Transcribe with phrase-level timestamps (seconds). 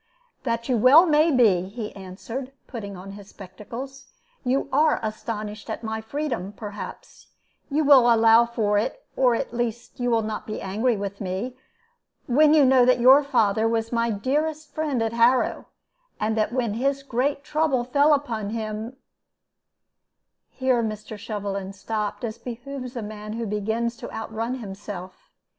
[0.45, 4.07] "That you well may be," he answered, putting on his spectacles.
[4.43, 7.27] "You are astonished at my freedom, perhaps;
[7.69, 11.55] you will allow for it, or at least, you will not be angry with me,
[12.25, 15.67] when you know that your father was my dearest friend at Harrow;
[16.19, 18.97] and that when his great trouble fell upon him"
[20.49, 21.15] Here Mr.
[21.15, 25.29] Shovelin stopped, as behooves a man who begins to outrun himself.